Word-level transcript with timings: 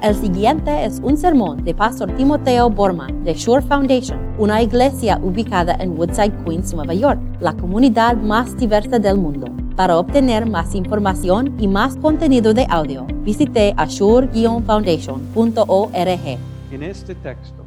El 0.00 0.14
siguiente 0.14 0.84
es 0.84 1.00
un 1.00 1.16
sermón 1.16 1.64
de 1.64 1.74
Pastor 1.74 2.14
Timoteo 2.14 2.70
Borman 2.70 3.24
de 3.24 3.34
Shore 3.34 3.66
Foundation, 3.66 4.32
una 4.38 4.62
iglesia 4.62 5.18
ubicada 5.20 5.74
en 5.80 5.98
Woodside, 5.98 6.44
Queens, 6.44 6.72
Nueva 6.72 6.94
York, 6.94 7.20
la 7.40 7.56
comunidad 7.56 8.16
más 8.16 8.56
diversa 8.56 9.00
del 9.00 9.18
mundo. 9.18 9.48
Para 9.74 9.98
obtener 9.98 10.46
más 10.46 10.76
información 10.76 11.60
y 11.60 11.66
más 11.66 11.96
contenido 11.96 12.54
de 12.54 12.64
audio, 12.70 13.08
visite 13.24 13.74
ashore-foundation.org. 13.76 16.38
En 16.70 16.82
este 16.84 17.16
texto, 17.16 17.66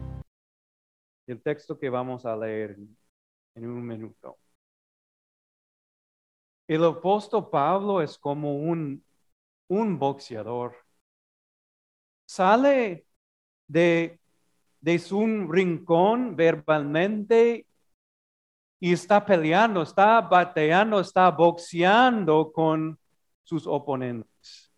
el 1.27 1.41
texto 1.41 1.77
que 1.77 1.89
vamos 1.89 2.25
a 2.25 2.37
leer 2.37 2.77
en 3.55 3.69
un 3.69 3.85
minuto, 3.85 4.37
el 6.65 6.85
apóstol 6.85 7.49
Pablo 7.49 8.01
es 8.01 8.17
como 8.17 8.55
un, 8.55 9.03
un 9.67 9.99
boxeador 9.99 10.80
sale 12.31 13.05
de, 13.67 14.17
de 14.79 14.99
su 14.99 15.19
rincón 15.49 16.35
verbalmente 16.37 17.65
y 18.79 18.93
está 18.93 19.25
peleando, 19.25 19.81
está 19.81 20.21
bateando, 20.21 21.01
está 21.01 21.29
boxeando 21.29 22.51
con 22.53 22.97
sus 23.43 23.67
oponentes. 23.67 24.71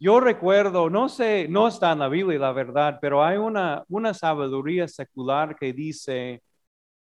Yo 0.00 0.18
recuerdo, 0.18 0.90
no 0.90 1.08
sé, 1.08 1.46
no 1.48 1.68
está 1.68 1.92
en 1.92 2.00
la 2.00 2.08
Biblia 2.08 2.40
la 2.40 2.52
verdad, 2.52 2.98
pero 3.00 3.24
hay 3.24 3.38
una, 3.38 3.84
una 3.88 4.12
sabiduría 4.12 4.88
secular 4.88 5.54
que 5.56 5.72
dice, 5.72 6.42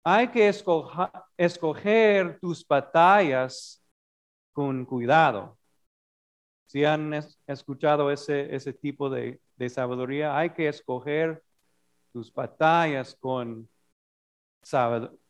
hay 0.02 0.28
que 0.28 0.48
escoger, 0.48 1.10
escoger 1.36 2.40
tus 2.40 2.66
batallas 2.66 3.80
con 4.52 4.84
cuidado. 4.84 5.56
Si 6.76 6.84
han 6.84 7.10
escuchado 7.46 8.10
ese, 8.10 8.54
ese 8.54 8.74
tipo 8.74 9.08
de, 9.08 9.40
sabiduría, 9.70 10.36
hay 10.36 10.50
que 10.50 10.68
escoger 10.68 11.42
tus 12.12 12.30
batallas 12.30 13.16
con, 13.18 13.66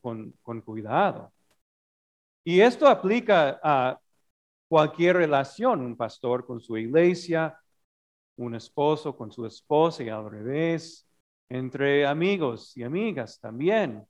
con, 0.00 0.32
con 0.42 0.60
cuidado. 0.62 1.32
Y 2.42 2.60
esto 2.60 2.88
aplica 2.88 3.60
a 3.62 3.96
cualquier 4.66 5.18
relación, 5.18 5.82
un 5.82 5.96
pastor 5.96 6.44
con 6.44 6.60
su 6.60 6.76
iglesia, 6.76 7.56
un 8.34 8.56
esposo 8.56 9.16
con 9.16 9.30
su 9.30 9.46
esposa 9.46 10.02
y 10.02 10.08
al 10.08 10.28
revés, 10.28 11.06
entre 11.48 12.08
amigos 12.08 12.76
y 12.76 12.82
amigas 12.82 13.38
también. 13.38 14.04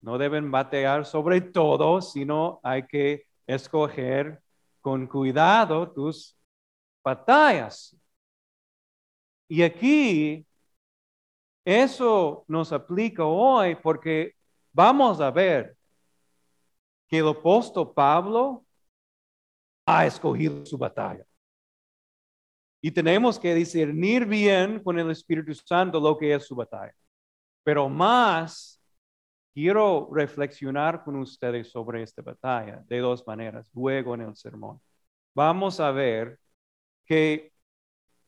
No 0.00 0.16
deben 0.16 0.50
batear 0.50 1.04
sobre 1.04 1.42
todo, 1.42 2.00
sino 2.00 2.58
hay 2.62 2.86
que 2.86 3.26
escoger 3.46 4.40
con 4.80 5.06
cuidado 5.06 5.92
tus 5.92 6.38
batallas. 7.04 7.96
Y 9.46 9.62
aquí 9.62 10.46
eso 11.64 12.44
nos 12.48 12.72
aplica 12.72 13.24
hoy 13.24 13.76
porque 13.76 14.34
vamos 14.72 15.20
a 15.20 15.30
ver 15.30 15.76
que 17.08 17.18
el 17.18 17.28
apóstol 17.28 17.92
Pablo 17.94 18.64
ha 19.86 20.06
escogido 20.06 20.64
su 20.64 20.78
batalla. 20.78 21.24
Y 22.80 22.90
tenemos 22.90 23.38
que 23.38 23.54
discernir 23.54 24.26
bien 24.26 24.82
con 24.82 24.98
el 24.98 25.10
Espíritu 25.10 25.54
Santo 25.54 26.00
lo 26.00 26.16
que 26.18 26.34
es 26.34 26.46
su 26.46 26.54
batalla. 26.54 26.94
Pero 27.62 27.88
más, 27.88 28.78
quiero 29.54 30.10
reflexionar 30.12 31.02
con 31.02 31.16
ustedes 31.16 31.70
sobre 31.70 32.02
esta 32.02 32.20
batalla 32.20 32.82
de 32.86 32.98
dos 32.98 33.26
maneras, 33.26 33.70
luego 33.74 34.14
en 34.14 34.22
el 34.22 34.36
sermón. 34.36 34.80
Vamos 35.34 35.80
a 35.80 35.90
ver 35.92 36.38
que 37.04 37.52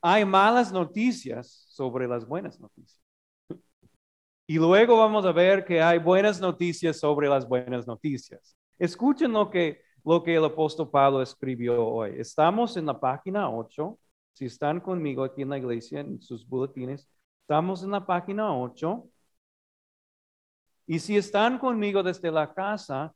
hay 0.01 0.25
malas 0.25 0.73
noticias 0.73 1.67
sobre 1.69 2.07
las 2.07 2.27
buenas 2.27 2.61
noticias. 2.61 3.01
Y 4.47 4.59
luego 4.59 4.99
vamos 4.99 5.27
a 5.27 5.33
ver 5.33 5.65
que 5.65 5.83
hay 5.83 5.99
buenas 5.99 6.41
noticias 6.41 7.01
sobre 7.01 7.29
las 7.29 7.49
buenas 7.49 7.87
noticias. 7.87 8.57
Escuchen 8.79 9.33
lo 9.33 9.51
que, 9.51 9.83
lo 10.05 10.23
que 10.23 10.37
el 10.37 10.45
apóstol 10.45 10.89
Pablo 10.89 11.21
escribió 11.21 11.85
hoy. 11.85 12.15
Estamos 12.19 12.77
en 12.77 12.87
la 12.87 12.99
página 13.01 13.51
8. 13.51 13.99
Si 14.33 14.45
están 14.45 14.81
conmigo 14.81 15.25
aquí 15.25 15.43
en 15.43 15.49
la 15.49 15.59
iglesia, 15.59 16.01
en 16.01 16.23
sus 16.23 16.47
boletines, 16.47 17.09
estamos 17.41 17.83
en 17.83 17.91
la 17.91 18.07
página 18.07 18.57
8. 18.57 19.09
Y 20.87 21.01
si 21.01 21.17
están 21.17 21.59
conmigo 21.59 22.03
desde 22.05 22.31
la 22.31 22.55
casa, 22.55 23.13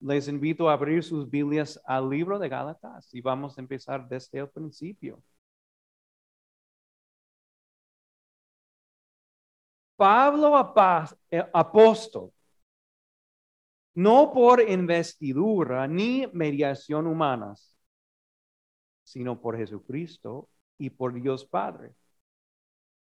les 0.00 0.28
invito 0.28 0.68
a 0.68 0.72
abrir 0.74 1.02
sus 1.02 1.28
Biblias 1.28 1.80
al 1.84 2.08
libro 2.08 2.38
de 2.38 2.48
Gálatas 2.48 3.12
y 3.14 3.20
vamos 3.20 3.56
a 3.56 3.60
empezar 3.60 4.08
desde 4.08 4.38
el 4.38 4.48
principio. 4.48 5.22
Pablo 9.96 10.74
eh, 11.30 11.44
apóstol, 11.52 12.32
no 13.94 14.32
por 14.32 14.62
investidura 14.66 15.86
ni 15.86 16.26
mediación 16.32 17.06
humanas, 17.06 17.76
sino 19.04 19.38
por 19.38 19.58
Jesucristo 19.58 20.48
y 20.78 20.88
por 20.88 21.12
Dios 21.12 21.44
Padre, 21.44 21.94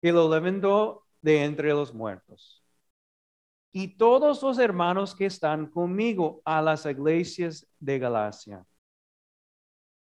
que 0.01 0.13
lo 0.13 0.33
levantó 0.33 1.07
de 1.21 1.43
entre 1.43 1.71
los 1.71 1.93
muertos 1.93 2.66
y 3.73 3.97
todos 3.97 4.43
los 4.43 4.59
hermanos 4.59 5.15
que 5.15 5.27
están 5.27 5.67
conmigo 5.67 6.41
a 6.45 6.63
las 6.63 6.87
iglesias 6.87 7.67
de 7.79 7.99
Galacia. 7.99 8.65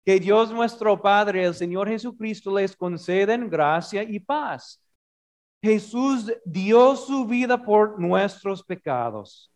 Que 0.03 0.19
Dios 0.19 0.51
nuestro 0.51 0.99
Padre, 0.99 1.45
el 1.45 1.53
Señor 1.53 1.87
Jesucristo, 1.87 2.55
les 2.57 2.75
conceden 2.75 3.49
gracia 3.49 4.01
y 4.03 4.19
paz. 4.19 4.83
Jesús 5.61 6.33
dio 6.45 6.95
su 6.95 7.25
vida 7.25 7.63
por 7.63 7.99
nuestros 7.99 8.63
pecados 8.63 9.51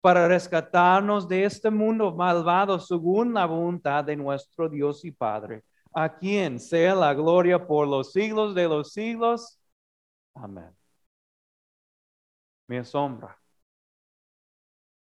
para 0.00 0.26
rescatarnos 0.28 1.28
de 1.28 1.44
este 1.44 1.68
mundo 1.68 2.14
malvado 2.14 2.78
según 2.78 3.34
la 3.34 3.44
voluntad 3.44 4.02
de 4.04 4.16
nuestro 4.16 4.68
Dios 4.68 5.04
y 5.04 5.10
Padre, 5.10 5.62
a 5.92 6.16
quien 6.16 6.58
sea 6.58 6.94
la 6.94 7.12
gloria 7.12 7.66
por 7.66 7.86
los 7.86 8.12
siglos 8.12 8.54
de 8.54 8.66
los 8.66 8.92
siglos. 8.92 9.58
Amén 10.34 10.79
me 12.70 12.78
asombra. 12.78 13.36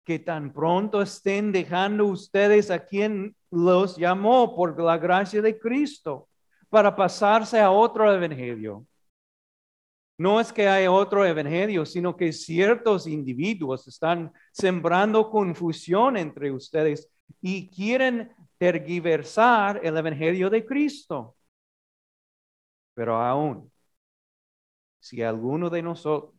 Que 0.02 0.18
tan 0.18 0.54
pronto 0.54 1.02
estén 1.02 1.52
dejando 1.52 2.06
ustedes 2.06 2.70
a 2.70 2.78
quien 2.82 3.36
los 3.50 3.98
llamó 3.98 4.56
por 4.56 4.80
la 4.82 4.96
gracia 4.96 5.42
de 5.42 5.58
Cristo 5.58 6.30
para 6.70 6.96
pasarse 6.96 7.60
a 7.60 7.70
otro 7.70 8.10
evangelio. 8.10 8.86
No 10.16 10.40
es 10.40 10.50
que 10.50 10.66
hay 10.66 10.86
otro 10.86 11.26
evangelio, 11.26 11.84
sino 11.84 12.16
que 12.16 12.32
ciertos 12.32 13.06
individuos 13.06 13.86
están 13.86 14.32
sembrando 14.50 15.30
confusión 15.30 16.16
entre 16.16 16.50
ustedes 16.50 17.10
y 17.42 17.68
quieren 17.68 18.34
tergiversar 18.56 19.78
el 19.84 19.94
evangelio 19.94 20.48
de 20.48 20.64
Cristo. 20.64 21.36
Pero 22.94 23.16
aún, 23.16 23.70
si 25.00 25.22
alguno 25.22 25.68
de 25.68 25.82
nosotros 25.82 26.37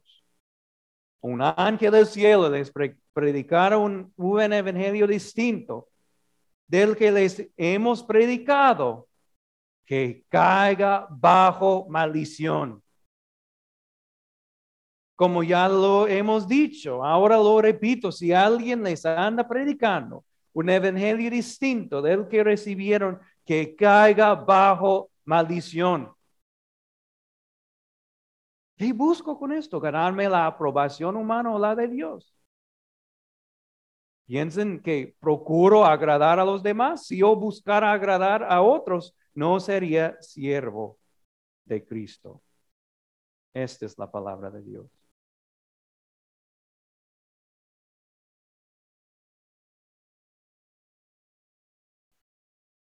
un 1.22 1.42
ángel 1.42 1.92
del 1.92 2.06
cielo 2.06 2.50
les 2.50 2.72
predicara 3.14 3.78
un, 3.78 4.14
un 4.16 4.54
evangelio 4.54 5.08
distinto 5.08 5.90
del 6.68 6.96
que 6.96 7.12
les 7.12 7.48
hemos 7.58 8.04
predicado, 8.04 9.08
que 9.86 10.24
caiga 10.30 11.08
bajo 11.10 11.88
maldición. 11.90 12.82
Como 15.16 15.44
ya 15.44 15.68
lo 15.68 16.08
hemos 16.08 16.48
dicho, 16.48 17.04
ahora 17.04 17.38
lo 17.38 17.62
repito, 17.62 18.12
si 18.12 18.32
alguien 18.32 18.84
les 18.84 19.06
anda 19.06 19.48
predicando 19.48 20.24
un 20.54 20.70
evangelio 20.70 21.30
distinto 21.30 22.02
del 22.02 22.28
que 22.28 22.44
recibieron, 22.44 23.20
que 23.44 23.76
caiga 23.76 24.36
bajo 24.36 25.10
maldición. 25.26 26.14
¿Qué 28.80 28.94
busco 28.94 29.38
con 29.38 29.52
esto? 29.52 29.80
¿Ganarme 29.80 30.28
la 30.30 30.48
aprobación 30.48 31.18
humana 31.18 31.54
o 31.54 31.60
la 31.60 31.76
de 31.76 31.88
Dios? 31.88 32.34
Piensen 34.26 34.82
que 34.82 35.16
procuro 35.20 35.86
agradar 35.86 36.40
a 36.40 36.46
los 36.46 36.64
demás. 36.64 37.06
Si 37.08 37.18
yo 37.18 37.36
buscara 37.36 37.92
agradar 37.92 38.44
a 38.44 38.62
otros, 38.62 39.14
no 39.34 39.60
sería 39.60 40.16
siervo 40.22 40.98
de 41.66 41.86
Cristo. 41.86 42.42
Esta 43.54 43.86
es 43.86 43.96
la 44.00 44.10
palabra 44.10 44.50
de 44.50 44.64
Dios. 44.64 44.88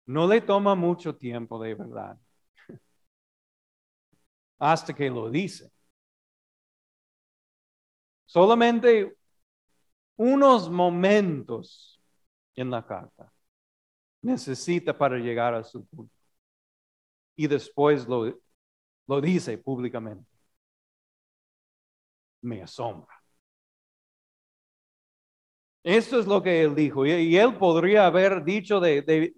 No 0.06 0.26
le 0.26 0.40
toma 0.40 0.74
mucho 0.74 1.14
tiempo 1.14 1.62
de 1.62 1.74
verdad. 1.76 2.18
Hasta 4.58 4.94
que 4.94 5.10
lo 5.10 5.30
dice. 5.30 5.70
Solamente 8.28 9.16
unos 10.16 10.68
momentos 10.68 11.98
en 12.54 12.70
la 12.70 12.84
carta 12.84 13.32
necesita 14.20 14.96
para 14.96 15.16
llegar 15.16 15.54
a 15.54 15.64
su 15.64 15.86
punto. 15.86 16.12
y 17.36 17.46
después 17.46 18.06
lo, 18.06 18.38
lo 19.06 19.20
dice 19.22 19.56
públicamente. 19.56 20.28
Me 22.42 22.62
asombra. 22.62 23.14
Esto 25.82 26.20
es 26.20 26.26
lo 26.26 26.42
que 26.42 26.62
él 26.62 26.74
dijo. 26.74 27.06
Y, 27.06 27.34
él 27.38 27.56
podría 27.56 28.04
haber 28.04 28.44
dicho 28.44 28.78
de, 28.78 29.32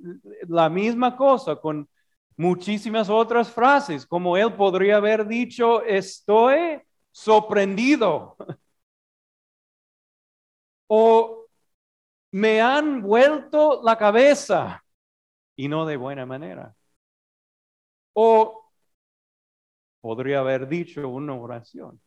la 0.49 0.69
misma 0.69 1.17
cosa 1.17 1.55
con 1.55 1.89
muchísimas 2.37 3.09
otras 3.09 3.53
frases, 3.53 4.05
como 4.05 4.37
él 4.37 4.53
podría 4.55 4.97
haber 4.97 5.29
dicho, 5.29 5.81
estoy 5.85 6.81
sorprendido. 7.13 8.37
O 10.93 11.47
me 12.33 12.61
han 12.61 13.03
vuelto 13.03 13.81
la 13.85 13.97
cabeza 13.97 14.85
y 15.57 15.69
no 15.69 15.87
de 15.87 15.97
buena 15.97 16.27
manera. 16.27 16.75
O 18.15 18.65
podría 20.01 20.41
haber 20.41 20.67
dicho 20.69 21.09
una 21.09 21.35
oración. 21.35 22.01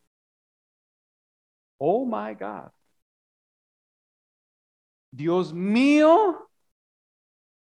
Oh 1.80 2.06
my 2.06 2.34
God. 2.36 2.72
Dios 5.12 5.54
mío, 5.54 6.50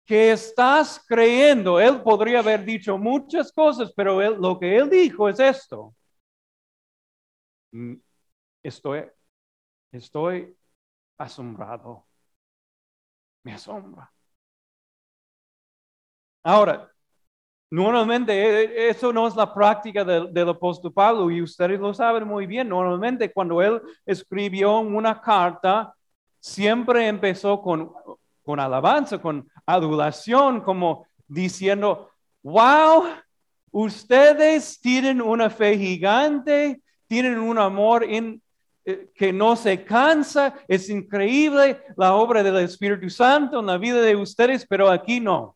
que 0.05 0.31
estás 0.31 1.03
creyendo. 1.07 1.79
Él 1.79 2.01
podría 2.03 2.39
haber 2.39 2.63
dicho 2.65 2.97
muchas 2.99 3.51
cosas, 3.51 3.91
pero 3.95 4.19
lo 4.37 4.59
que 4.59 4.75
él 4.77 4.89
dijo 4.91 5.27
es 5.27 5.39
esto. 5.39 5.95
Mm, 7.71 7.95
estoy, 8.63 9.05
estoy 9.91 10.57
asombrado. 11.19 12.05
Me 13.43 13.53
asombra. 13.53 14.11
Ahora, 16.43 16.89
normalmente 17.69 18.33
e, 18.33 18.63
e, 18.63 18.89
eso 18.89 19.13
no 19.13 19.27
es 19.27 19.35
la 19.35 19.53
práctica 19.53 20.03
del, 20.03 20.33
del, 20.33 20.49
apóstol 20.49 20.91
Pablo 20.91 21.29
y 21.29 21.41
ustedes 21.41 21.79
lo 21.79 21.93
saben 21.93 22.27
muy 22.27 22.47
bien. 22.47 22.69
Normalmente 22.69 23.31
cuando 23.31 23.61
él 23.61 23.81
escribió 24.05 24.79
una 24.79 25.19
carta, 25.21 25.93
siempre 26.39 27.07
empezó 27.07 27.61
con, 27.61 27.91
con 28.43 28.59
alabanza, 28.59 29.21
con 29.21 29.47
adulación, 29.65 30.61
como 30.61 31.05
diciendo, 31.27 32.09
wow, 32.41 33.03
ustedes 33.71 34.79
tienen 34.79 35.21
una 35.21 35.49
fe 35.49 35.77
gigante, 35.77 36.81
tienen 37.07 37.37
un 37.39 37.57
amor 37.59 38.03
eh, 38.03 38.39
que 39.15 39.33
no 39.33 39.55
se 39.55 39.83
cansa, 39.83 40.53
es 40.67 40.89
increíble 40.89 41.81
la 41.97 42.13
obra 42.15 42.43
del 42.43 42.57
Espíritu 42.57 43.09
Santo 43.09 43.59
en 43.59 43.65
la 43.65 43.77
vida 43.77 44.01
de 44.01 44.15
ustedes, 44.15 44.65
pero 44.67 44.89
aquí 44.89 45.19
no. 45.19 45.55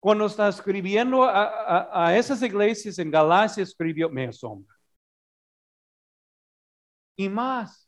Cuando 0.00 0.26
está 0.26 0.48
escribiendo 0.48 1.24
a, 1.24 2.06
a 2.06 2.16
esas 2.16 2.42
iglesias 2.42 2.98
en 2.98 3.10
Galacia, 3.10 3.62
escribió, 3.62 4.10
me 4.10 4.26
asombra. 4.26 4.74
Y 7.16 7.28
más, 7.28 7.84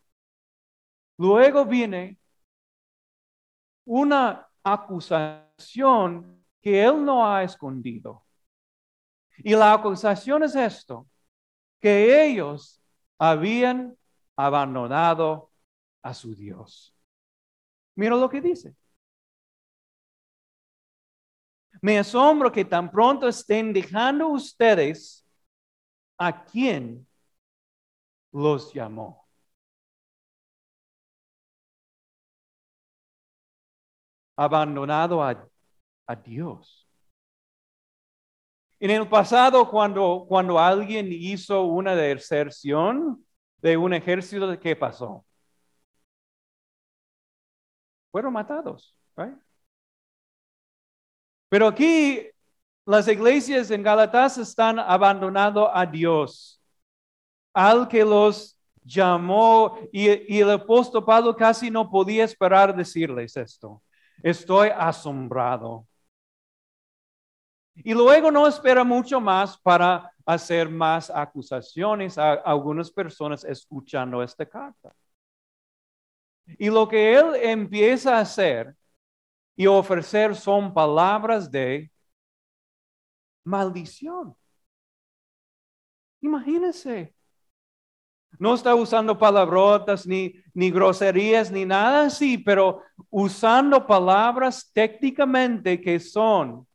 Luego 1.18 1.64
viene 1.64 2.18
una 3.84 4.46
acusación 4.62 6.44
que 6.60 6.84
él 6.84 7.04
no 7.04 7.26
ha 7.26 7.42
escondido. 7.42 8.24
Y 9.38 9.54
la 9.54 9.72
acusación 9.72 10.42
es 10.42 10.54
esto, 10.54 11.06
que 11.80 12.26
ellos 12.26 12.82
habían 13.18 13.96
abandonado 14.36 15.50
a 16.02 16.14
su 16.14 16.34
Dios. 16.34 16.94
Mira 17.94 18.16
lo 18.16 18.28
que 18.28 18.40
dice. 18.40 18.74
Me 21.80 21.98
asombro 21.98 22.50
que 22.50 22.64
tan 22.64 22.90
pronto 22.90 23.28
estén 23.28 23.72
dejando 23.72 24.28
ustedes 24.28 25.26
a 26.18 26.44
quien 26.44 27.06
los 28.32 28.72
llamó. 28.72 29.26
abandonado 34.36 35.22
a, 35.22 35.48
Dios. 36.24 36.85
En 38.78 38.90
el 38.90 39.08
pasado, 39.08 39.68
cuando, 39.70 40.26
cuando 40.28 40.58
alguien 40.58 41.08
hizo 41.10 41.62
una 41.62 41.94
deserción 41.94 43.24
de 43.62 43.76
un 43.76 43.94
ejército, 43.94 44.58
¿qué 44.60 44.76
pasó? 44.76 45.24
Fueron 48.10 48.32
matados. 48.32 48.94
Pero 51.48 51.68
aquí 51.68 52.22
las 52.84 53.08
iglesias 53.08 53.70
en 53.70 53.82
Galatas 53.82 54.36
están 54.38 54.78
abandonando 54.78 55.74
a 55.74 55.86
Dios, 55.86 56.60
al 57.54 57.88
que 57.88 58.04
los 58.04 58.58
llamó, 58.84 59.78
y, 59.90 60.34
y 60.34 60.40
el 60.40 60.50
apóstol 60.50 61.04
Pablo 61.04 61.34
casi 61.34 61.70
no 61.70 61.90
podía 61.90 62.24
esperar 62.24 62.76
decirles 62.76 63.36
esto. 63.36 63.82
Estoy 64.22 64.68
asombrado. 64.68 65.86
Y 67.76 67.92
luego 67.92 68.30
no 68.30 68.46
espera 68.46 68.84
mucho 68.84 69.20
más 69.20 69.58
para 69.58 70.12
hacer 70.24 70.68
más 70.68 71.10
acusaciones 71.10 72.18
a 72.18 72.32
algunas 72.34 72.90
personas 72.90 73.44
escuchando 73.44 74.22
esta 74.22 74.46
carta. 74.46 74.94
Y 76.58 76.70
lo 76.70 76.88
que 76.88 77.14
él 77.14 77.34
empieza 77.42 78.16
a 78.16 78.20
hacer 78.20 78.74
y 79.56 79.66
ofrecer 79.66 80.34
son 80.34 80.72
palabras 80.72 81.50
de 81.50 81.90
maldición. 83.44 84.34
Imagínense, 86.20 87.14
no 88.38 88.54
está 88.54 88.74
usando 88.74 89.18
palabrotas 89.18 90.06
ni, 90.06 90.34
ni 90.54 90.70
groserías 90.70 91.50
ni 91.50 91.64
nada 91.64 92.06
así, 92.06 92.38
pero 92.38 92.82
usando 93.10 93.86
palabras 93.86 94.70
técnicamente 94.72 95.80
que 95.80 96.00
son 96.00 96.66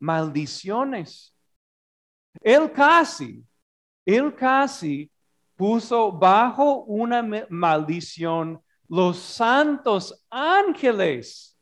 maldiciones. 0.00 1.34
Él 2.40 2.72
casi, 2.72 3.44
él 4.04 4.34
casi 4.34 5.10
puso 5.56 6.10
bajo 6.10 6.84
una 6.84 7.22
maldición 7.48 8.60
los 8.88 9.18
santos 9.18 10.26
ángeles. 10.30 11.56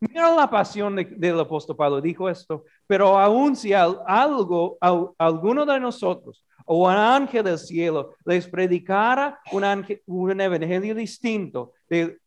Mira 0.00 0.32
la 0.32 0.48
pasión 0.48 0.94
del 0.94 1.40
apóstol 1.40 1.74
Pablo, 1.74 2.00
dijo 2.00 2.28
esto, 2.28 2.64
pero 2.86 3.18
aun 3.18 3.56
si 3.56 3.72
algo, 3.72 4.78
alguno 5.18 5.66
de 5.66 5.80
nosotros 5.80 6.44
o 6.66 6.86
un 6.86 6.92
ángel 6.92 7.42
del 7.42 7.58
cielo 7.58 8.14
les 8.24 8.46
predicara 8.46 9.40
un, 9.50 9.64
un 10.06 10.40
evangelio 10.40 10.94
distinto 10.94 11.72
del, 11.88 12.20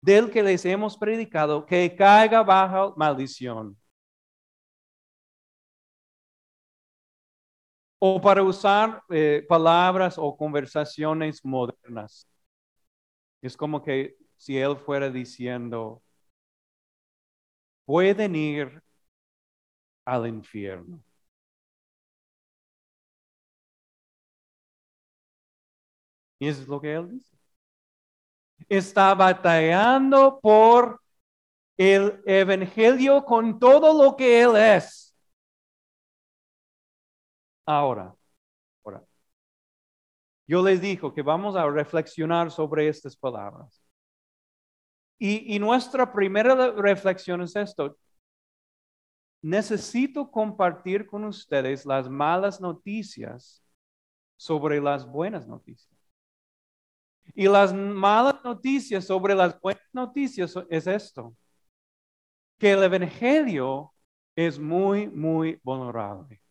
del 0.00 0.30
que 0.30 0.42
les 0.42 0.64
hemos 0.64 0.96
predicado, 0.96 1.66
que 1.66 1.94
caiga 1.94 2.42
bajo 2.42 2.94
maldición. 2.96 3.76
O 8.08 8.20
para 8.20 8.42
usar 8.42 8.88
eh, 9.10 9.44
palabras 9.48 10.14
o 10.18 10.36
conversaciones 10.36 11.44
modernas. 11.44 12.26
Es 13.42 13.56
como 13.56 13.82
que 13.82 14.16
si 14.36 14.58
él 14.58 14.76
fuera 14.76 15.10
diciendo, 15.10 16.02
pueden 17.84 18.34
ir 18.34 18.82
al 20.04 20.26
infierno. 20.28 21.02
Y 26.38 26.48
eso 26.48 26.62
es 26.62 26.68
lo 26.68 26.80
que 26.80 26.92
él 26.94 27.08
dice. 27.10 27.30
Está 28.68 29.14
batallando 29.14 30.40
por 30.40 31.00
el 31.76 32.22
evangelio 32.26 33.24
con 33.24 33.58
todo 33.58 34.02
lo 34.02 34.16
que 34.16 34.42
él 34.42 34.56
es. 34.56 35.11
Ahora, 37.66 38.14
ahora, 38.84 39.04
yo 40.46 40.62
les 40.62 40.80
digo 40.80 41.14
que 41.14 41.22
vamos 41.22 41.56
a 41.56 41.68
reflexionar 41.68 42.50
sobre 42.50 42.88
estas 42.88 43.16
palabras. 43.16 43.82
Y, 45.18 45.54
y 45.54 45.58
nuestra 45.58 46.12
primera 46.12 46.72
reflexión 46.72 47.42
es 47.42 47.54
esto. 47.54 47.96
Necesito 49.40 50.30
compartir 50.30 51.06
con 51.06 51.24
ustedes 51.24 51.86
las 51.86 52.08
malas 52.08 52.60
noticias 52.60 53.62
sobre 54.36 54.80
las 54.80 55.06
buenas 55.06 55.46
noticias. 55.46 55.96
Y 57.34 57.48
las 57.48 57.72
malas 57.72 58.42
noticias 58.44 59.06
sobre 59.06 59.34
las 59.34 59.58
buenas 59.60 59.88
noticias 59.92 60.54
es 60.68 60.86
esto, 60.86 61.34
que 62.58 62.72
el 62.72 62.82
Evangelio 62.82 63.94
es 64.34 64.58
muy, 64.58 65.08
muy 65.08 65.60
vulnerable. 65.62 66.41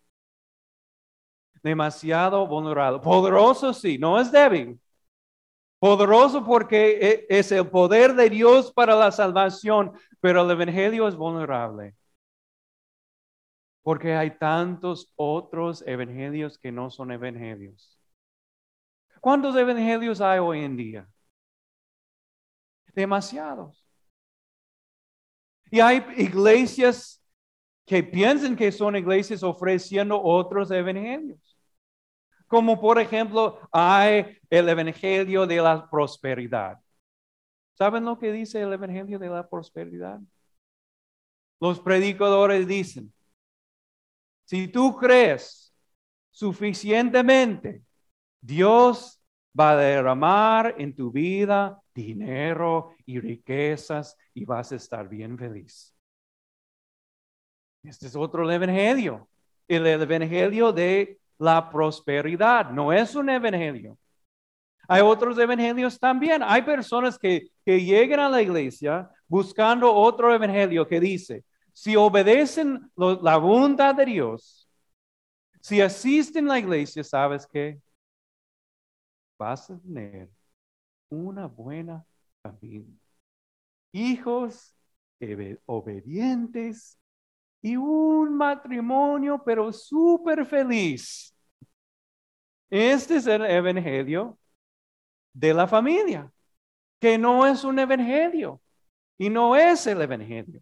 Demasiado 1.64 2.48
vulnerable. 2.48 3.00
Poderoso 3.00 3.74
sí, 3.74 3.98
no 3.98 4.20
es 4.20 4.32
débil. 4.32 4.80
Poderoso 5.80 6.46
porque 6.46 7.26
e, 7.30 7.40
es 7.40 7.52
el 7.52 7.68
poder 7.68 8.14
de 8.14 8.30
Dios 8.30 8.72
para 8.72 8.96
la 8.96 9.12
salvación, 9.12 9.92
pero 10.20 10.44
el 10.44 10.52
Evangelio 10.52 11.08
es 11.08 11.16
vulnerable. 11.16 11.96
Porque 13.84 14.14
hay 14.14 14.38
tantos 14.38 15.12
otros 15.16 15.84
evangelios 15.88 16.58
que 16.60 16.72
no 16.72 16.92
son 16.92 17.12
evangelios. 17.12 18.00
¿Cuántos 19.20 19.56
evangelios 19.56 20.22
hay 20.22 20.40
hoy 20.40 20.64
en 20.64 20.78
día? 20.78 21.10
Demasiados. 22.94 23.84
Y 25.72 25.80
hay 25.80 26.06
iglesias 26.18 27.24
que 27.86 28.04
piensan 28.04 28.56
que 28.56 28.72
son 28.72 28.96
iglesias 28.96 29.42
ofreciendo 29.42 30.22
otros 30.22 30.70
evangelios. 30.70 31.51
Como 32.52 32.82
por 32.82 33.00
ejemplo, 33.00 33.62
hay 33.72 34.38
el 34.50 34.68
evangelio 34.68 35.48
de 35.48 35.62
la 35.62 35.90
prosperidad. 35.90 36.78
¿Saben 37.76 38.04
lo 38.04 38.20
que 38.20 38.30
dice 38.34 38.60
el 38.60 38.74
evangelio 38.74 39.18
de 39.18 39.30
la 39.30 39.48
prosperidad? 39.48 40.20
Los 41.62 41.80
predicadores 41.80 42.68
dicen, 42.68 43.14
si 44.44 44.68
tú 44.68 44.98
crees 44.98 45.74
suficientemente, 46.30 47.84
Dios 48.42 49.24
va 49.58 49.72
a 49.72 49.78
derramar 49.78 50.76
en 50.78 50.94
tu 50.94 51.10
vida 51.10 51.82
dinero 51.96 52.94
y 53.06 53.22
riquezas 53.22 54.18
y 54.34 54.44
vas 54.44 54.74
a 54.74 54.76
estar 54.76 55.08
bien 55.08 55.38
feliz. 55.38 55.96
Este 57.82 58.08
es 58.08 58.16
otro 58.18 58.52
evangelio, 58.52 59.30
el 59.70 59.88
evangelio 59.88 60.74
de 60.74 61.21
la 61.42 61.72
prosperidad, 61.72 62.70
no 62.70 62.94
es 62.94 63.16
un 63.16 63.28
evangelio. 63.28 63.98
Hay 64.88 65.02
otros 65.02 65.40
evangelios 65.40 66.00
también. 66.00 66.44
Hay 66.44 66.62
personas 66.62 67.18
que, 67.18 67.48
que 67.66 67.84
llegan 67.84 68.20
a 68.20 68.30
la 68.30 68.44
iglesia 68.44 69.10
buscando 69.28 69.92
otro 69.92 70.34
evangelio 70.34 70.88
que 70.88 71.00
dice, 71.00 71.44
si 71.74 71.96
obedecen 71.96 72.92
la 72.96 73.38
voluntad 73.38 73.96
de 73.96 74.06
Dios, 74.06 74.70
si 75.62 75.82
asisten 75.82 76.46
a 76.46 76.50
la 76.50 76.60
iglesia, 76.60 77.04
¿sabes 77.04 77.48
qué? 77.48 77.82
Vas 79.40 79.72
a 79.72 79.80
tener 79.80 80.30
una 81.10 81.48
buena 81.48 82.06
familia. 82.44 83.00
Hijos 83.92 84.76
obedientes 85.66 87.01
y 87.62 87.76
un 87.76 88.36
matrimonio, 88.36 89.42
pero 89.44 89.72
súper 89.72 90.46
feliz. 90.46 91.36
Este 92.70 93.18
es 93.18 93.28
el 93.28 93.46
evangelio 93.46 94.38
de 95.34 95.54
la 95.54 95.68
familia, 95.68 96.32
que 97.00 97.18
no 97.18 97.46
es 97.46 97.64
un 97.64 97.80
evangelio 97.80 98.62
y 99.18 99.30
no 99.30 99.56
es 99.56 99.86
el 99.88 100.02
evangelio. 100.02 100.62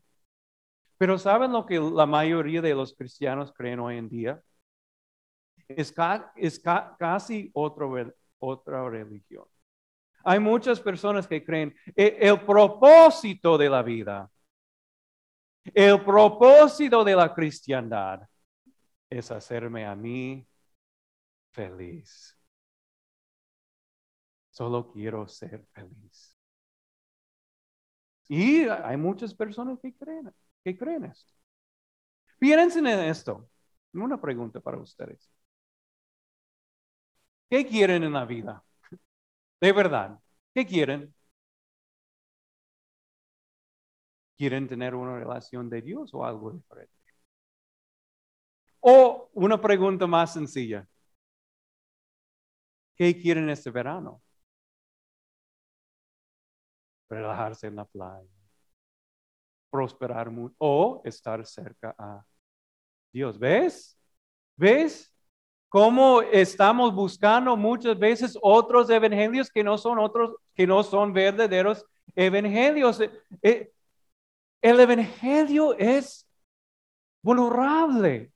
Pero 0.97 1.17
¿saben 1.17 1.53
lo 1.53 1.65
que 1.65 1.79
la 1.79 2.05
mayoría 2.05 2.61
de 2.61 2.75
los 2.75 2.93
cristianos 2.93 3.53
creen 3.53 3.79
hoy 3.79 3.97
en 3.97 4.09
día? 4.09 4.43
Es, 5.67 5.93
casi 5.93 7.51
otra 7.53 8.89
religión. 8.89 9.45
Hay 10.25 10.39
muchas 10.39 10.81
personas 10.81 11.27
que 11.27 11.45
creen 11.45 11.73
e, 11.95 12.17
el 12.19 12.41
propósito 12.41 13.57
de 13.57 13.69
la 13.69 13.81
vida 13.81 14.29
el 15.65 16.03
propósito 16.03 17.03
de 17.03 17.15
la 17.15 17.33
cristiandad 17.33 18.21
es 19.09 19.31
hacerme 19.31 19.85
a 19.85 19.95
mí 19.95 20.47
feliz. 21.51 22.35
Solo 24.51 24.91
quiero 24.91 25.27
ser 25.27 25.65
feliz. 25.73 26.35
Y 28.27 28.67
hay 28.67 28.97
muchas 28.97 29.33
personas 29.33 29.79
que 29.81 29.93
creen, 29.93 30.31
que 30.63 30.77
creen 30.77 31.05
esto. 31.05 31.33
Piensen 32.39 32.87
en 32.87 32.99
esto. 32.99 33.49
Una 33.93 34.19
pregunta 34.19 34.59
para 34.59 34.77
ustedes. 34.77 35.29
¿Qué 37.49 37.65
quieren 37.65 38.03
en 38.03 38.13
la 38.13 38.25
vida? 38.25 38.63
De 39.61 39.71
verdad, 39.71 40.19
¿qué 40.53 40.65
quieren? 40.65 41.13
Quieren 44.39 44.69
tener 44.69 44.95
una 44.95 45.19
relación 45.19 45.69
de 45.69 45.81
Dios 45.81 46.13
o 46.13 46.23
algo 46.23 46.51
diferente. 46.51 46.93
O 48.79 49.29
una 49.33 49.59
pregunta 49.59 50.07
más 50.07 50.31
sencilla. 50.31 50.87
¿Qué 52.95 53.19
quieren 53.19 53.49
este 53.49 53.69
verano? 53.69 54.21
Relajarse 57.09 57.67
en 57.67 57.75
la 57.75 57.83
playa, 57.83 58.29
prosperar 59.69 60.31
mucho 60.31 60.55
o 60.59 61.01
estar 61.03 61.45
cerca 61.45 61.93
a 61.97 62.23
Dios. 63.11 63.37
¿Ves? 63.37 63.99
¿Ves? 64.55 65.13
Cómo 65.67 66.21
estamos 66.21 66.95
buscando 66.95 67.57
muchas 67.57 67.99
veces 67.99 68.37
otros 68.41 68.89
evangelios 68.89 69.51
que 69.51 69.65
no 69.65 69.77
son 69.77 69.99
otros, 69.99 70.37
que 70.55 70.65
no 70.65 70.81
son 70.81 71.11
verdaderos 71.11 71.85
evangelios. 72.15 73.01
Eh, 73.01 73.11
eh, 73.41 73.73
el 74.61 74.79
Evangelio 74.79 75.77
es 75.77 76.27
vulnerable. 77.21 78.31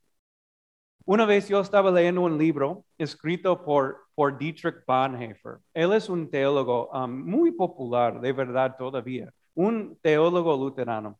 Una 1.05 1.25
vez 1.25 1.49
yo 1.49 1.59
estaba 1.59 1.91
leyendo 1.91 2.21
un 2.21 2.37
libro 2.37 2.85
escrito 2.97 3.63
por, 3.63 4.07
por 4.15 4.37
Dietrich 4.37 4.85
Bonhoeffer. 4.87 5.59
Él 5.73 5.91
es 5.93 6.07
un 6.07 6.29
teólogo 6.29 6.89
um, 6.91 7.11
muy 7.11 7.51
popular, 7.51 8.21
de 8.21 8.31
verdad 8.31 8.75
todavía, 8.77 9.33
un 9.53 9.97
teólogo 10.01 10.55
luterano. 10.55 11.19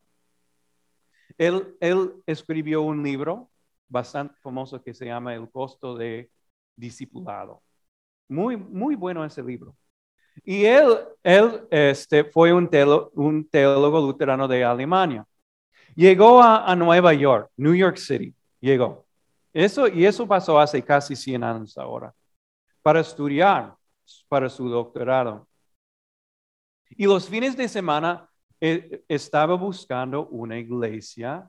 Él, 1.36 1.76
él 1.80 2.14
escribió 2.26 2.82
un 2.82 3.02
libro 3.02 3.50
bastante 3.88 4.34
famoso 4.40 4.82
que 4.82 4.94
se 4.94 5.06
llama 5.06 5.34
El 5.34 5.50
costo 5.50 5.94
de 5.94 6.30
discipulado. 6.76 7.62
Muy, 8.28 8.56
muy 8.56 8.94
bueno 8.94 9.24
ese 9.24 9.42
libro. 9.42 9.76
Y 10.42 10.64
él, 10.64 10.98
él 11.22 11.66
este, 11.70 12.24
fue 12.24 12.52
un, 12.52 12.68
teólogo 12.68 14.00
luterano 14.00 14.48
de 14.48 14.64
Alemania. 14.64 15.26
Llegó 15.94 16.42
a, 16.42 16.74
Nueva 16.74 17.14
York, 17.14 17.50
New 17.56 17.74
York 17.74 17.96
City, 17.96 18.34
llegó. 18.60 19.04
Eso, 19.52 19.86
y 19.86 20.04
eso 20.04 20.26
pasó 20.26 20.58
hace 20.58 20.82
casi 20.82 21.14
100 21.14 21.44
años 21.44 21.78
ahora, 21.78 22.12
para 22.82 23.00
estudiar 23.00 23.76
para 24.28 24.48
su 24.48 24.68
doctorado. 24.68 25.46
Y 26.90 27.06
los 27.06 27.28
fines 27.28 27.56
de 27.56 27.68
semana 27.68 28.28
eh, 28.60 29.04
estaba 29.08 29.54
buscando 29.54 30.26
una 30.28 30.58
iglesia 30.58 31.48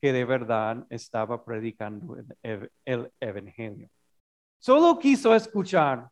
que 0.00 0.12
de 0.12 0.24
verdad 0.24 0.86
estaba 0.90 1.44
predicando 1.44 2.16
el, 2.42 2.70
el 2.84 3.10
Evangelio. 3.18 3.88
Solo 4.60 4.98
quiso 4.98 5.34
escuchar 5.34 6.08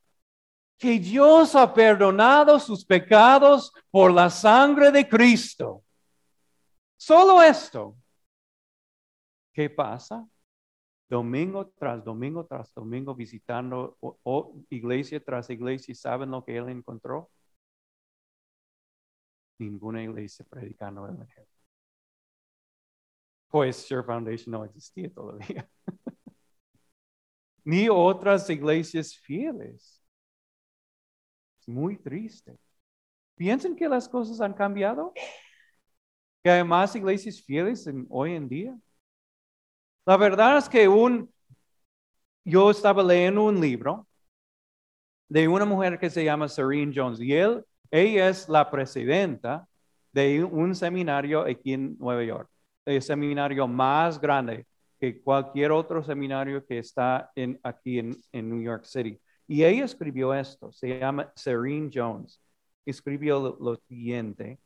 que 0.79 0.99
Dios 0.99 1.55
ha 1.55 1.73
perdonado 1.73 2.59
sus 2.61 2.85
pecados 2.85 3.73
por 3.91 4.13
la 4.13 4.29
sangre 4.29 4.91
de 4.91 5.09
Cristo. 5.09 5.83
Solo 6.97 7.43
esto. 7.43 7.97
¿Qué 9.53 9.71
pasa? 9.71 10.27
Domingo 11.09 11.69
tras 11.79 12.05
domingo 12.05 12.45
tras 12.45 12.75
domingo 12.75 13.15
visitando 13.15 13.97
iglesia 14.71 15.23
tras 15.23 15.49
iglesia, 15.51 15.95
¿saben 15.95 16.31
lo 16.31 16.45
que 16.45 16.57
él 16.57 16.69
encontró? 16.69 17.31
Ninguna 19.59 20.03
iglesia 20.03 20.45
predicando 20.49 21.07
el 21.07 21.15
Evangelio. 21.15 21.49
Pues 23.49 23.77
Sure 23.77 24.03
Foundation 24.03 24.53
no 24.53 24.65
existía 24.65 25.11
todavía. 25.11 25.67
Ni 27.65 27.89
otras 27.89 28.51
iglesias 28.51 29.17
fieles 29.17 29.96
muy 31.67 31.97
triste. 31.97 32.57
¿Piensan 33.35 33.77
que 33.77 33.89
las 33.89 34.09
cosas 34.09 34.41
han 34.41 34.55
cambiado? 34.55 35.13
¿Que 36.43 36.51
hay 36.51 36.65
más 36.65 36.95
iglesias 36.97 37.43
fieles 37.43 37.89
hoy 38.09 38.33
en 38.33 38.49
día? 38.49 38.79
La 40.07 40.17
verdad 40.17 40.59
es 40.59 40.69
que 40.69 40.89
un, 40.89 41.33
yo 42.45 42.71
estaba 42.71 43.03
leyendo 43.03 43.45
un 43.45 43.61
libro 43.61 44.07
de 45.29 45.49
una 45.49 45.65
mujer 45.65 45.99
que 45.99 46.09
se 46.09 46.25
llama 46.25 46.49
Serene 46.49 46.93
Jones 46.95 47.21
y 47.21 47.33
él, 47.33 47.65
ella 47.91 48.29
es 48.29 48.49
la 48.49 48.71
presidenta 48.71 49.67
de 50.13 50.45
un 50.45 50.75
seminario 50.75 51.41
aquí 51.43 51.73
en 51.73 51.97
Nueva 51.99 52.23
York, 52.23 52.49
el 52.85 53.03
seminario 53.03 53.67
más 53.67 54.21
grande 54.21 54.67
que 54.99 55.21
cualquier 55.21 55.73
otro 55.73 56.03
seminario 56.03 56.65
que 56.65 56.79
está 56.79 57.31
en, 57.35 57.59
aquí 57.63 57.99
en, 57.99 58.17
en 58.33 58.49
New 58.49 58.63
York 58.63 58.85
City. 58.85 59.21
Y 59.49 59.65
ella 59.65 59.85
escribió 59.85 60.35
esto, 60.35 60.73
se 60.73 60.99
llama 60.99 61.33
Serene 61.37 61.91
Jones. 61.93 62.41
Escribió 62.85 63.57
lo, 63.61 63.77
siguiente. 63.89 64.59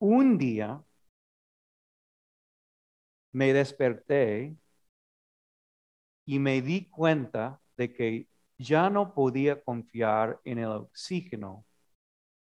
Un 0.00 0.36
día 0.38 0.82
me 3.32 3.52
desperté 3.52 4.56
y 6.24 6.38
me 6.38 6.62
di 6.62 6.88
cuenta 6.88 7.60
de 7.76 7.92
que 7.92 8.28
ya 8.58 8.90
no 8.90 9.14
podía 9.14 9.60
confiar 9.62 10.40
en 10.44 10.58
el 10.58 10.68
oxígeno 10.68 11.64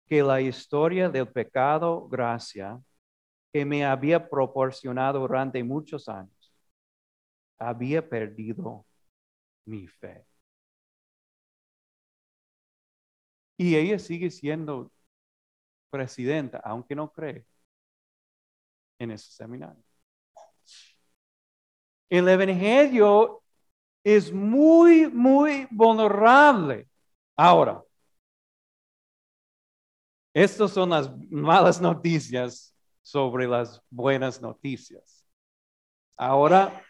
que 0.06 0.22
la 0.22 0.40
historia 0.40 1.08
del 1.08 1.28
pecado, 1.28 2.08
gracia, 2.08 2.80
que 3.52 3.64
me 3.64 3.84
había 3.84 4.28
proporcionado 4.28 5.20
durante 5.20 5.62
muchos 5.62 6.08
años, 6.08 6.41
había 7.69 8.07
perdido 8.09 8.87
mi 9.64 9.87
fe. 9.87 10.26
Y 13.57 13.76
ella 13.76 13.99
sigue 13.99 14.31
siendo 14.31 14.90
presidenta, 15.90 16.59
aunque 16.64 16.95
no 16.95 17.12
cree 17.12 17.47
en 18.99 19.11
ese 19.12 19.31
seminario. 19.31 19.83
El 22.09 22.28
Evangelio 22.28 23.42
es 24.04 24.33
muy, 24.33 25.09
muy 25.09 25.66
vulnerable. 25.71 26.88
Ahora, 27.37 27.83
estas 30.35 30.73
son 30.73 30.90
las 30.90 31.11
malas 31.31 31.81
noticias 31.81 32.75
sobre 33.02 33.47
las 33.47 33.83
buenas 33.90 34.40
noticias. 34.40 35.26
Ahora 36.16 36.83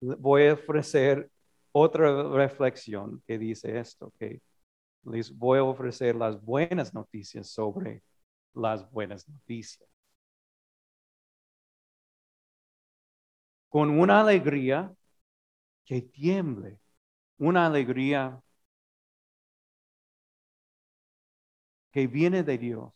voy 0.00 0.46
a 0.46 0.54
ofrecer 0.54 1.30
otra 1.72 2.22
reflexión 2.32 3.22
que 3.26 3.38
dice 3.38 3.78
esto, 3.78 4.12
que 4.18 4.40
les 5.04 5.36
voy 5.36 5.58
a 5.58 5.64
ofrecer 5.64 6.16
las 6.16 6.40
buenas 6.42 6.94
noticias 6.94 7.48
sobre 7.48 8.02
las 8.54 8.90
buenas 8.90 9.28
noticias. 9.28 9.88
Con 13.68 13.90
una 13.98 14.20
alegría 14.20 14.92
que 15.84 16.02
tiemble, 16.02 16.78
una 17.38 17.66
alegría 17.66 18.42
que 21.92 22.06
viene 22.06 22.42
de 22.42 22.58
Dios, 22.58 22.92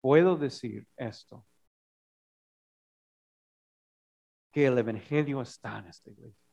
puedo 0.00 0.36
decir 0.36 0.86
esto, 0.96 1.44
que 4.52 4.66
el 4.66 4.78
Evangelio 4.78 5.40
está 5.40 5.78
en 5.78 5.86
esta 5.86 6.10
iglesia, 6.10 6.50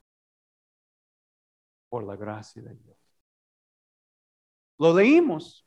por 1.88 2.04
la 2.04 2.16
gracia 2.16 2.62
de 2.62 2.74
Dios. 2.74 2.96
Lo 4.78 4.94
leímos 4.94 5.66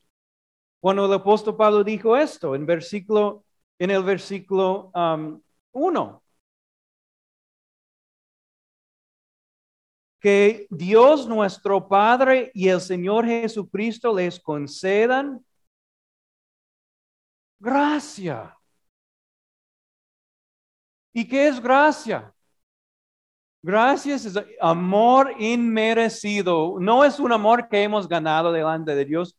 cuando 0.82 1.06
el 1.06 1.13
apóstol 1.13 1.56
Pablo 1.56 1.84
dijo 1.84 2.18
esto 2.18 2.56
en, 2.56 2.66
versículo, 2.66 3.46
en 3.78 3.92
el 3.92 4.04
versículo 4.04 4.92
1. 4.94 5.42
Um, 5.74 6.20
que 10.20 10.68
Dios 10.70 11.28
nuestro 11.28 11.86
Padre 11.88 12.50
y 12.54 12.70
el 12.70 12.80
Señor 12.80 13.25
Jesucristo 13.25 14.16
les 14.16 14.40
concedan 14.40 15.46
gracia. 17.60 18.58
¿Y 21.13 21.27
qué 21.27 21.48
es 21.48 21.62
gracia? 21.62 22.34
Gracias 23.62 24.25
es 24.25 24.38
amor 24.60 25.34
inmerecido. 25.39 26.75
No 26.79 27.05
es 27.05 27.20
un 27.20 27.32
amor 27.32 27.70
que 27.70 27.84
hemos 27.84 28.10
ganado 28.10 28.51
delante 28.51 28.93
de 28.93 29.05
Dios, 29.05 29.38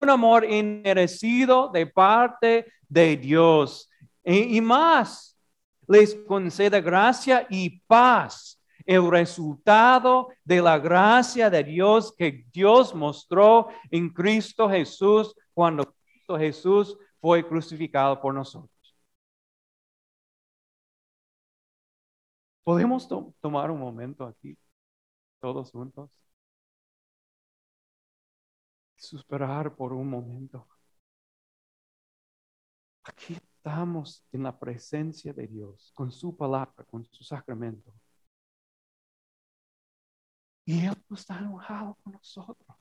un 0.00 0.10
amor 0.10 0.44
inmerecido 0.44 1.70
de 1.70 1.86
parte 1.86 2.66
de 2.88 3.16
Dios. 3.16 3.88
Y, 4.24 4.60
más, 4.60 5.38
les 5.86 6.14
concede 6.26 6.80
gracia 6.80 7.46
y 7.48 7.80
paz. 7.86 8.58
El 8.84 9.08
resultado 9.08 10.28
de 10.44 10.60
la 10.60 10.76
gracia 10.76 11.48
de 11.48 11.62
Dios 11.62 12.12
que 12.14 12.44
Dios 12.52 12.92
mostró 12.94 13.68
en 13.92 14.10
Cristo 14.10 14.68
Jesús 14.68 15.34
cuando 15.54 15.94
Cristo 15.94 16.36
Jesús 16.36 16.98
fue 17.20 17.46
crucificado 17.46 18.20
por 18.20 18.34
nosotros. 18.34 18.71
¿Podemos 22.64 23.08
tomar 23.40 23.70
un 23.70 23.80
momento 23.80 24.24
aquí, 24.24 24.56
todos 25.40 25.70
juntos? 25.72 26.10
Suspirar 28.96 29.74
por 29.74 29.92
un 29.92 30.08
momento. 30.08 30.68
Aquí 33.04 33.34
estamos 33.34 34.24
en 34.30 34.44
la 34.44 34.56
presencia 34.56 35.32
de 35.32 35.48
Dios, 35.48 35.90
con 35.94 36.12
su 36.12 36.36
palabra, 36.36 36.84
con 36.84 37.04
su 37.10 37.24
sacramento. 37.24 37.92
Y 40.64 40.86
Él 40.86 40.94
no 41.08 41.16
está 41.16 41.38
enojado 41.38 41.98
con 42.04 42.12
nosotros. 42.12 42.76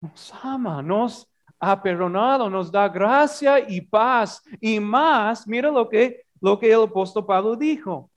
Nos 0.00 0.32
ama, 0.42 0.80
nos 0.80 1.28
ha 1.58 1.82
perdonado, 1.82 2.48
nos 2.48 2.70
da 2.70 2.88
gracia 2.88 3.58
y 3.68 3.80
paz. 3.80 4.42
Y 4.60 4.78
más, 4.78 5.46
mira 5.48 5.72
lo 5.72 5.88
que 5.88 6.23
lo 6.44 6.58
que 6.58 6.70
el 6.70 6.82
apóstol 6.82 7.24
Pablo 7.24 7.56
dijo. 7.56 8.10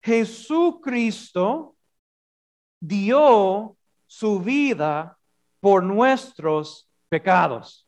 Jesucristo 0.00 1.74
dio 2.80 3.76
su 4.06 4.38
vida 4.38 5.18
por 5.58 5.82
nuestros 5.82 6.88
pecados. 7.08 7.84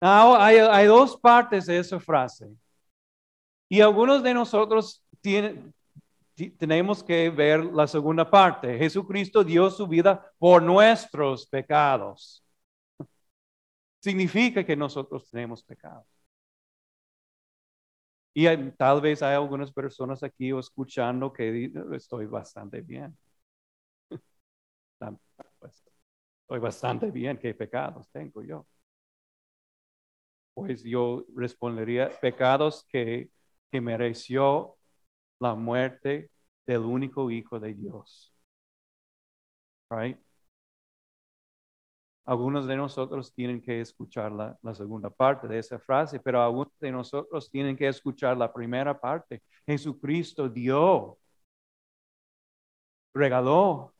hay, 0.00 0.58
hay, 0.58 0.86
dos 0.86 1.16
partes 1.16 1.64
de 1.64 1.78
esa 1.78 1.98
frase. 1.98 2.46
Y 3.70 3.80
algunos 3.80 4.22
de 4.22 4.34
nosotros 4.34 5.02
tenemos 6.58 7.02
que 7.02 7.30
ver 7.30 7.64
la 7.64 7.86
segunda 7.86 8.30
parte. 8.30 8.76
Jesucristo 8.76 9.42
dio 9.42 9.70
su 9.70 9.86
vida 9.86 10.30
por 10.38 10.62
nuestros 10.62 11.46
pecados. 11.46 12.44
Significa 13.98 14.62
que 14.62 14.76
nosotros 14.76 15.30
tenemos 15.30 15.62
pecados. 15.62 16.15
Y 18.38 18.46
tal 18.72 19.00
vez 19.00 19.22
hay 19.22 19.34
algunas 19.34 19.72
personas 19.72 20.22
aquí 20.22 20.50
escuchando 20.50 21.32
que 21.32 21.72
estoy 21.94 22.26
bastante 22.26 22.82
bien. 22.82 23.16
Pues, 25.58 25.82
estoy 26.42 26.58
bastante 26.58 27.10
bien. 27.10 27.38
¿Qué 27.38 27.54
pecados 27.54 28.10
tengo 28.10 28.42
yo? 28.42 28.66
Pues 30.52 30.82
yo 30.84 31.24
respondería 31.34 32.10
pecados 32.20 32.84
que, 32.90 33.30
que 33.70 33.80
mereció 33.80 34.76
la 35.38 35.54
muerte 35.54 36.30
del 36.66 36.80
único 36.80 37.30
Hijo 37.30 37.58
de 37.58 37.72
Dios. 37.72 38.34
Right? 39.90 40.18
Algunos 42.26 42.66
de 42.66 42.76
nosotros 42.76 43.32
tienen 43.32 43.62
que 43.62 43.80
escuchar 43.80 44.32
la, 44.32 44.74
segunda 44.74 45.08
parte 45.10 45.46
de 45.46 45.60
esa 45.60 45.78
frase, 45.78 46.18
pero 46.18 46.42
algunos 46.42 46.76
de 46.80 46.90
nosotros 46.90 47.48
tienen 47.48 47.76
que 47.76 47.86
escuchar 47.86 48.36
la 48.36 48.52
primera 48.52 48.98
parte. 48.98 49.40
Jesucristo 49.64 50.48
dio, 50.48 51.18
regaló 53.14 53.94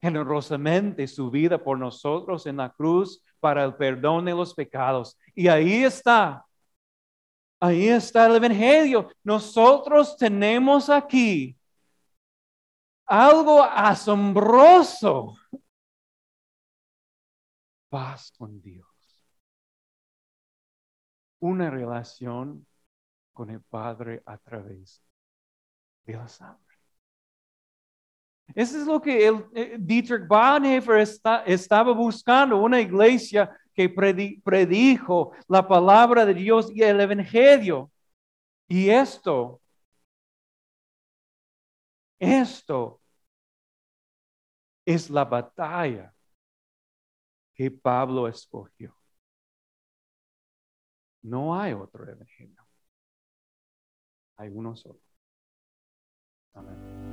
generosamente 0.00 1.06
su 1.06 1.30
vida 1.30 1.62
por 1.62 1.78
nosotros 1.78 2.46
en 2.46 2.56
la 2.56 2.70
cruz 2.72 3.22
para 3.38 3.64
el 3.64 3.74
perdón 3.74 4.24
de 4.24 4.32
los 4.32 4.54
pecados. 4.54 5.18
Y 5.34 5.46
ahí 5.46 5.84
está, 5.84 6.46
ahí 7.60 7.88
está 7.88 8.26
el 8.28 8.36
Evangelio. 8.36 9.10
Nosotros 9.22 10.16
tenemos 10.16 10.88
aquí 10.88 11.54
algo 13.04 13.62
asombroso 13.62 15.37
paz 17.88 18.32
con 18.36 18.60
Dios. 18.60 18.86
Una 21.40 21.70
relación 21.70 22.66
con 23.32 23.50
el 23.50 23.60
Padre 23.60 24.22
a 24.26 24.36
través 24.38 25.02
de 26.04 26.14
la 26.14 26.26
sangre. 26.26 26.64
Eso 28.54 28.78
es 28.78 28.86
lo 28.86 29.00
que 29.00 29.26
el, 29.26 29.46
eh, 29.54 29.76
Dietrich 29.78 30.26
Bonhoeffer 30.26 31.06
estaba 31.46 31.92
buscando, 31.92 32.56
una 32.56 32.80
iglesia 32.80 33.54
que 33.74 33.88
predijo 33.88 35.32
la 35.46 35.66
palabra 35.66 36.24
de 36.26 36.34
Dios 36.34 36.70
y 36.74 36.82
el 36.82 37.00
Evangelio. 37.00 37.92
Y 38.66 38.88
esto, 38.90 39.60
esto 42.18 43.00
es 44.84 45.08
la 45.10 45.24
batalla 45.24 46.12
que 47.58 47.72
Pablo 47.72 48.28
escogió. 48.28 48.94
No 51.22 51.54
hay 51.58 51.72
otro 51.74 52.08
evangelio. 52.08 52.66
Hay 54.36 54.48
uno 54.52 54.74
solo. 54.76 55.00
Amén. 56.54 57.07